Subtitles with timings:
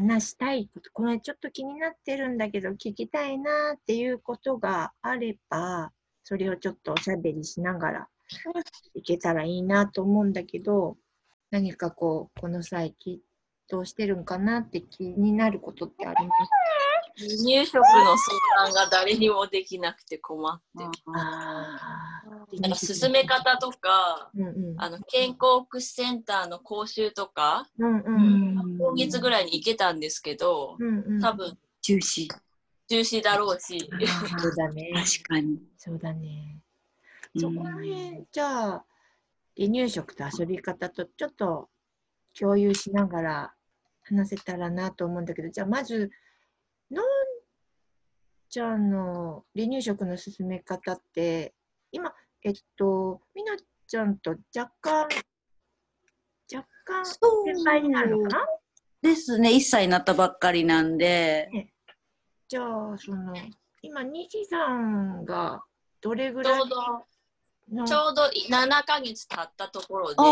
[0.00, 5.92] 話したいこと、これちょっと気になってるんだけど、聞きたいなっていうことがあれば、
[6.24, 8.08] それをちょっとおしゃべりしながら
[8.94, 10.96] いけたらいいなと思うんだけど、
[11.50, 13.22] 何かこう、この際、き
[13.68, 16.50] どうしてるんかなって気になることってあります
[17.18, 20.90] 離乳食の相談が誰にもできなくて困ってる。
[22.58, 24.74] あなんか進め方とか、うんうん。
[24.76, 28.78] あの健康福祉センターの講習とか、うんうん。
[28.78, 31.20] 今月ぐらいに行けたんですけど、うんうん。
[31.20, 32.28] 多分中止。
[32.88, 33.88] 中止だろうし、
[34.40, 34.90] そうだね。
[34.94, 35.60] 確かに。
[35.76, 36.56] そうだね。
[37.34, 38.84] うんそこら辺、じゃあ、
[39.56, 41.68] 離乳食と遊び方とちょっと
[42.36, 43.54] 共有しながら
[44.02, 46.10] 話せたらなと思うんだけど、じゃあまず、
[46.90, 47.06] のん
[48.48, 51.54] ちゃんの離乳食の進め方って、
[51.92, 55.08] 今、えっと、みなちゃんと若干、
[56.52, 58.46] 若干先輩になるのかな？
[59.02, 61.48] ですね、1歳になったばっかりなんで、
[62.48, 63.34] じゃあ、その、
[63.82, 65.62] 今、西さんが
[66.00, 66.76] どれぐちらいょうど
[67.72, 67.84] の？
[67.86, 70.22] ちょうど7ヶ月経ったところで、ド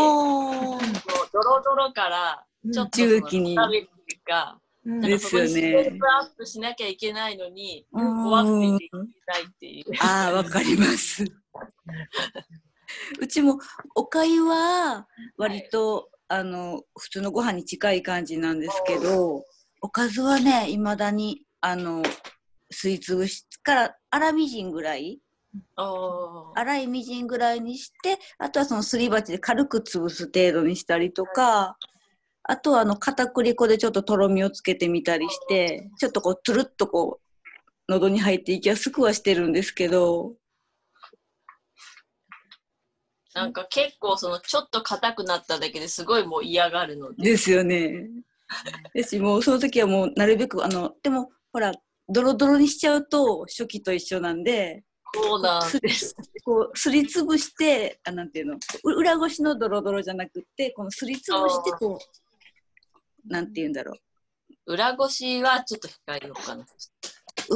[1.40, 3.54] ロドロからちょっとその中期に。
[3.54, 5.00] 食べるっていうか、うん。
[5.00, 8.24] なんかそこにスですよねテップアップしなきゃいけないのに、うん。
[8.24, 9.84] 怖くてできないっていう。
[10.00, 11.24] あー、わかります。
[13.20, 13.58] うちも
[13.94, 15.06] おかゆは
[15.36, 19.46] 割と、あの普通のご飯に近い感じなんですけど
[19.80, 22.02] おかずはねいまだにあの
[22.70, 25.20] すいつぶしから粗みじんぐらい。
[26.54, 31.78] 粗いみじんぐらいにしてあとはそのすり鉢で軽く潰す程度にしたりとか
[32.42, 40.34] あとはあの片栗粉でちょっととろみをつけてみたりしてちょっとこうつるっとこう喉に入っていきやすくはしてるんですけど
[43.38, 47.22] なんか結構そのちょっと硬くなっただけですごいもう嫌がるので。
[47.30, 48.08] ですよね。
[48.92, 51.72] ですもうその時はもうなるべくあのでもほら
[52.08, 54.82] ドロドロにしちゃうと初期と一緒なんで
[55.14, 56.16] そうなんすです。
[56.44, 58.54] こうすりつぶしてあなんていうの？
[58.54, 61.96] う裏ごしのドロドロじゃなくってこのすりつぶしてこ
[63.24, 63.94] うなんていうんだろ
[64.66, 65.92] 裏ごしはちょっと控
[66.24, 66.64] えようかな。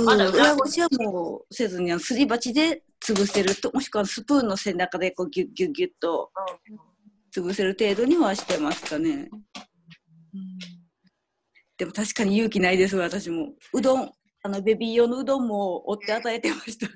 [0.04, 6.30] まだ裏裏ごしはもうせずにすり鉢で潰せるともしくはスプーンの背中でこうギュッギュッギュッと
[7.34, 9.28] 潰せる程度にはしてましたね。
[11.78, 14.12] でも確かに勇気ないです私もうどん
[14.44, 16.86] あのベビー用のうどんも折って与えてました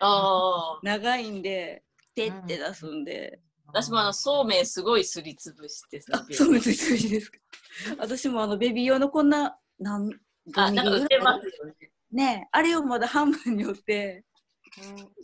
[0.00, 0.80] ああ。
[0.84, 1.82] 長いんで
[2.14, 7.38] ペッて出すんで、私もあのそうめんすごいすりつぶしてさあそうですそうですか
[7.98, 10.12] 私もあのベビー用のこんな何
[10.54, 11.74] あ、なんか売ってますよね。
[12.10, 14.24] ねあれをまだ半分に折って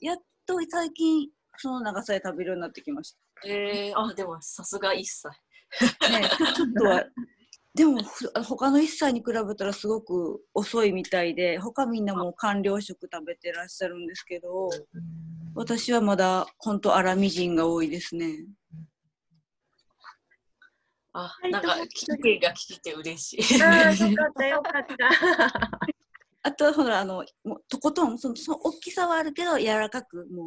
[0.00, 0.16] やっ
[0.46, 3.16] と最近その長さで食べるようになってきまし
[3.46, 5.32] えー、あ、でもさすが1歳。
[6.00, 7.04] たねちょっとは
[7.74, 14.68] でもふ他の1歳に比べたらすごく遅いみたいで他みんなもう完了食食べてらっしゃるんですけど
[15.54, 18.46] 私はまだ本当粗みじんが多いですね
[21.12, 21.88] あ、なんか聞
[22.22, 23.62] きが聞いて嬉しい。
[23.62, 25.80] ああ、よかった、よかった。
[26.48, 30.44] あとはほらあのもうとことんそのその大きさはあるけど柔らかくも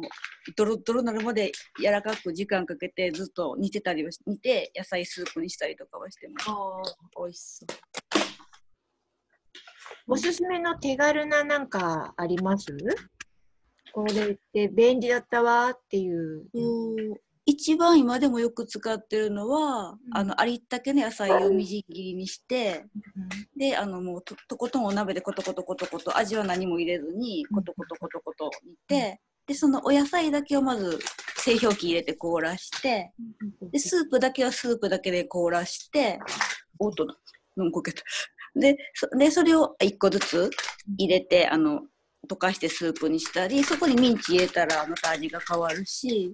[0.56, 6.50] ドロドロなるまで柔らかく時間かけてずっと煮てたりはし煮て野菜スープにしたりとかはしてます。
[6.50, 7.68] あー美味しそう。
[10.08, 12.76] おすすめの手軽ななんかあります？
[13.92, 16.46] これって便利だったわっていう。
[17.52, 19.98] 一番今でもよく使ってるのは、うん。
[20.12, 22.86] あのありったけの野菜をみじん切りにして
[23.56, 30.98] であのもうととことんお鍋でコトコトコトコト味は何も入れずにコトコトコトコト煮て、でそのお野菜だけをまず
[31.36, 33.12] 製氷機入れて凍らして
[33.72, 36.18] でスープだけはスープだけで凍らして
[36.78, 37.04] おっと
[37.56, 38.02] 飲むこけた。
[38.54, 40.50] でそでそれを1個ずつ
[40.98, 41.82] 入れてあの
[42.28, 46.32] 溶かしてスープにしたりそこにミンチ入れたらまた味が変わるし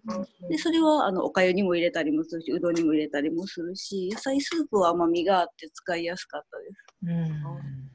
[0.49, 6.88] でそれはあのおかゆにも入れたりもするしうどんにも入れたりもするし野菜スープは甘みがあって使いやすかったです。
[7.02, 7.88] うん。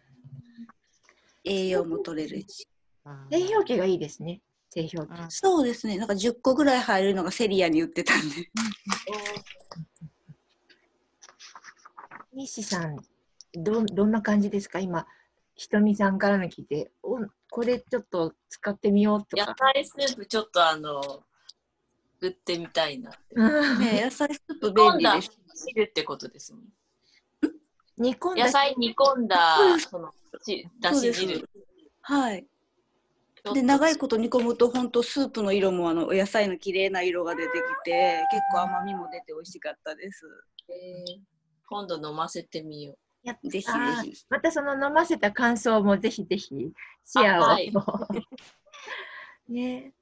[1.46, 2.68] 栄養も取れるし。
[3.32, 4.42] 製氷機がいいですね。
[4.70, 5.14] 製氷機。
[5.30, 5.98] そうですね。
[5.98, 8.50] なんか10個ぐらい入るのがセリアに売ってたんで。
[12.34, 12.98] 西さん、
[13.54, 14.12] どどん。
[14.12, 15.06] な感じですか今、
[15.56, 16.18] ひとみさん。
[16.18, 17.20] からの聞いて、お
[17.54, 19.54] これちょっと使ってみようと野か。
[19.76, 21.24] 菜スープちょっとあの、
[22.20, 23.20] 売ってみたいなって。
[23.36, 26.64] うんね野菜スープ煮込んだ便利です汁ってことですもん。
[28.00, 29.38] 煮込んだ野菜煮込んだ
[29.88, 30.12] その
[30.44, 31.46] しだし汁す。
[32.02, 32.48] はい
[33.54, 40.26] で長いこと煮込むと本当スープの色もあのお野菜の綺麗な色が出てきて結構甘みも出て美味しかったです
[40.70, 41.22] えー
[41.70, 43.72] 今度飲ませてみよやっぜひぜ
[44.04, 44.26] ひ。
[44.30, 46.72] またその飲ませた感想もぜひぜひ
[47.06, 47.44] シェアを。
[47.46, 47.72] あはい
[49.50, 49.94] ね。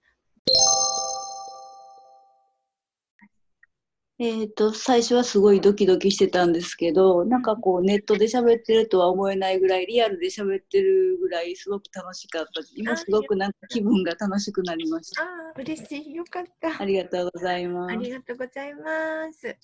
[4.24, 12.72] えっ、と、最初はすごいドキドキしてたんですけど、なんかこうネットで喋ってるとは思えないぐらい、リアルで喋ってるぐらいすごく楽しかったし。
[12.76, 15.24] 今すごくなんか気分が楽しくなりました。
[15.24, 15.30] ああ、
[15.60, 16.14] 嬉しい。
[16.14, 16.80] よかった。
[16.80, 17.94] ありがとうございます。
[17.94, 19.58] ありがとうございます。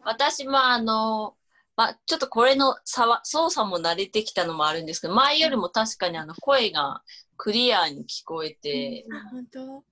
[0.00, 1.36] 私もあの、
[1.78, 7.02] まあ、ちょっとこれの差は操作も慣れてきたのもあるんですけど前よりも確かにあの声が
[7.36, 9.84] クリアに聞こえて、あ、本当？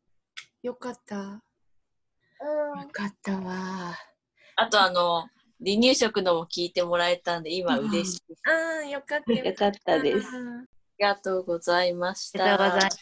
[0.65, 1.15] よかった。
[1.15, 1.41] よ
[2.91, 3.95] かったわ。
[4.57, 5.29] あとあの
[5.65, 8.21] 離乳食のも聞いてもらえたんで今嬉しい。
[8.51, 9.33] ああ、よかった。
[9.33, 10.27] よかったです。
[10.27, 10.67] あ
[10.99, 12.97] りがとうございましありがとうございた。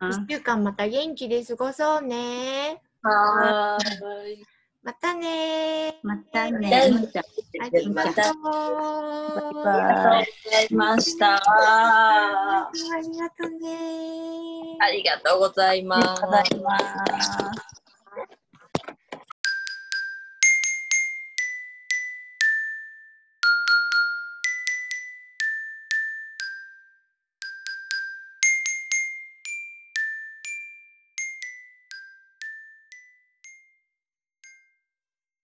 [0.00, 0.20] ます。
[0.22, 2.80] 一週間また元気で過ごそうね。
[3.02, 4.46] はーい。
[4.82, 5.98] またね。
[6.02, 6.58] またね。
[6.58, 7.22] ねありがとう。
[7.60, 8.14] バイバイありが
[9.42, 11.36] とうございました。
[11.36, 12.70] あ
[13.02, 14.76] りがとうね。
[14.80, 16.06] ありがとうございます。
[16.06, 16.78] ありがとうござい
[17.12, 17.79] ます。